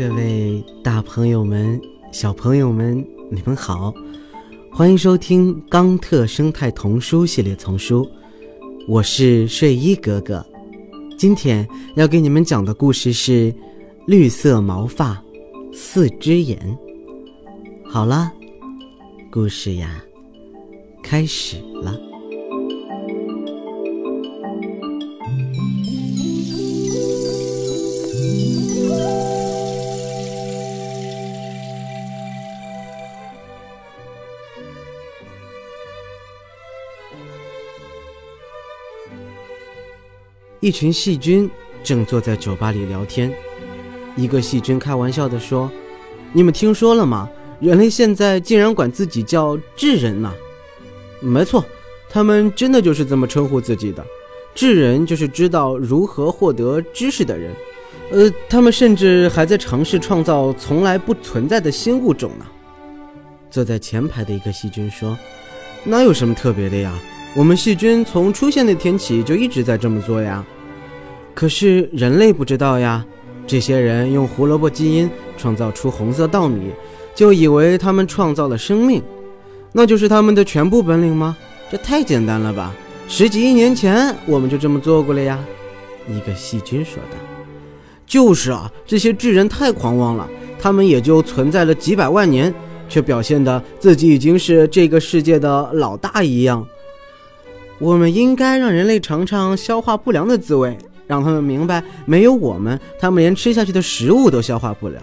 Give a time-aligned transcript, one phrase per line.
[0.00, 1.78] 各位大朋友们、
[2.10, 3.92] 小朋友们，你们好，
[4.72, 8.02] 欢迎收听《冈特生态童书系列丛书》，
[8.88, 10.42] 我是睡衣哥哥。
[11.18, 13.52] 今天要给你们讲的故事是
[14.06, 15.22] 《绿色毛发，
[15.70, 16.58] 四只眼》。
[17.86, 18.32] 好了，
[19.30, 20.02] 故事呀，
[21.02, 22.09] 开始了。
[40.60, 41.50] 一群细菌
[41.82, 43.32] 正坐在酒吧里聊天。
[44.16, 45.70] 一个细菌开玩笑地说
[46.34, 47.28] ：“你们听说了吗？
[47.60, 50.32] 人类现在竟然管自己叫智人呢！”
[51.20, 51.64] 没错，
[52.10, 54.04] 他们真的就是这么称呼自己的。
[54.54, 57.54] 智人就是知道如何获得知识的人。
[58.10, 62.46] 呃，他们甚至还在尝试创造从来不存在的新物种呢。
[63.50, 65.16] 坐在前排的一个细菌说
[65.84, 66.98] ：“哪有什么特别的呀？”
[67.36, 70.44] 我们细菌从出现那天起就一直在这么做呀，
[71.32, 73.04] 可是人类不知道呀。
[73.46, 76.72] 这些人用胡萝卜基因创造出红色稻米，
[77.14, 79.00] 就以为他们创造了生命，
[79.72, 81.36] 那就是他们的全部本领吗？
[81.70, 82.74] 这太简单了吧！
[83.06, 85.38] 十几亿年前我们就这么做过了呀。
[86.08, 87.16] 一个细菌说的。
[88.06, 92.52] 就是啊，这些智人太狂妄了，他们也就存在了几百万年，
[92.88, 96.66] 却表现的自己已经是这个世界的老大一样。
[97.80, 105.02] 我们应该让人类尝尝消化不良的滋味，让他们明白，没有我们，他们连吃下去的食物都消化不了。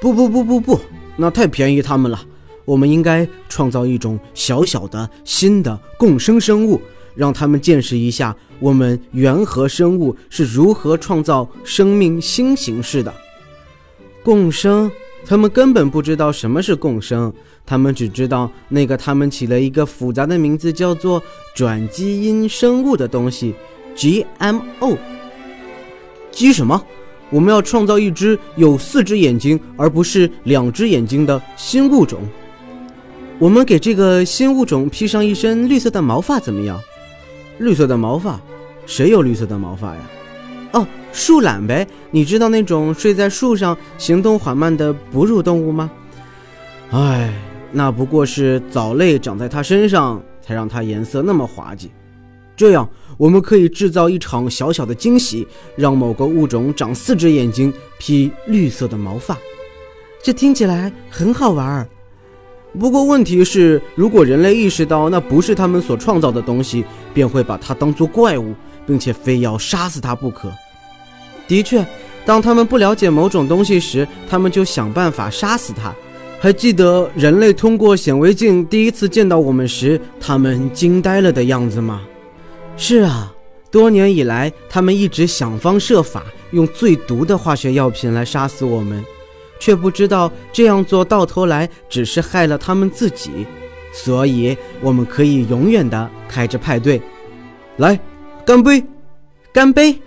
[0.00, 0.80] 不不不不不，
[1.16, 2.20] 那太便宜他们了。
[2.64, 6.80] 我们应该创造一种小小的新的共生生物，
[7.14, 13.14] 让他们见识一下我们原核生物是如何创造生命新形式的。
[14.24, 14.90] 共生。
[15.28, 17.32] 他们根本不知道什么是共生，
[17.66, 21.20] 他们只知道那个他们起了一个复杂的名字，叫做
[21.54, 23.52] 转基因生物的东西
[23.96, 24.96] ，GMO。
[26.30, 26.80] G 什么？
[27.30, 32.20] 我们要创造一只有四只眼睛而不是两只眼睛的新物种。
[33.40, 36.80] 我们给这个新物种披上一身绿色的毛发，怎么样？
[37.58, 38.40] 绿色的毛发？
[38.86, 40.00] 谁有绿色的毛发呀？
[40.72, 40.86] 哦。
[41.16, 45.90] 树懒呗，你知道那种睡在树上、行动缓慢的哺乳动物吗？
[46.90, 47.32] 哎，
[47.72, 51.90] 那不过是藻类长在它身上，才让它颜色那么滑稽。
[52.54, 59.38] 这样，我们可以制造一场小小的惊喜，让某个物种长四只眼睛，披绿色的毛发。
[60.22, 61.88] 这听起来很好玩儿。
[62.78, 66.84] 不过问题是，如果人类意识到那不是他们所创造的东西，
[67.14, 68.54] 便会把它当作怪物，
[68.86, 70.52] 并且非要杀死它不可。
[71.48, 71.84] 的确，
[72.24, 75.94] 当他们不了解某种东西时，他们就想办法杀死它。
[76.38, 82.02] 还记得人类通过显微镜第一次见到我们时，他们惊呆了的样子吗？
[82.76, 83.32] 是啊，
[83.70, 89.02] 多年以来，他们一直想方设法用最毒的化学药品来杀死我们，
[89.58, 93.30] 却不知道这样做到头来只是害了他们自己。
[93.92, 97.00] 所以，我们可以永远的开着派对，
[97.78, 97.98] 来，
[98.44, 98.84] 干杯，
[99.54, 99.98] 干杯！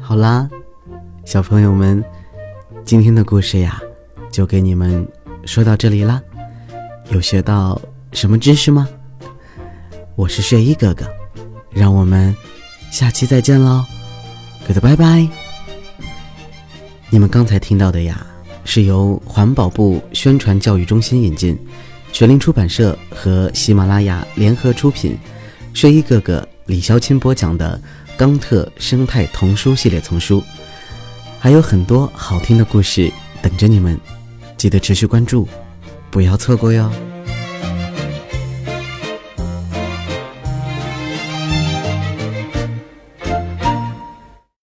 [0.00, 0.48] 好啦，
[1.24, 2.04] 小朋友们，
[2.84, 3.80] 今天的故事呀，
[4.30, 5.06] 就给你们
[5.46, 6.20] 说到这里啦。
[7.10, 7.80] 有学到
[8.12, 8.88] 什么知识吗？
[10.14, 11.06] 我是睡衣哥哥，
[11.70, 12.34] 让我们
[12.90, 13.82] 下期再见喽
[14.66, 15.26] ，good 拜拜。
[17.08, 18.26] 你们刚才听到的呀，
[18.64, 21.58] 是由环保部宣传教育中心引进，
[22.12, 25.18] 全林出版社和喜马拉雅联合出品，
[25.72, 27.80] 睡衣哥哥李潇钦播讲的。
[28.14, 30.44] 冈特生态童书系列丛书，
[31.40, 33.10] 还有很多好听的故事
[33.40, 33.98] 等着你们，
[34.56, 35.48] 记得持续关注，
[36.10, 36.92] 不要错过哟。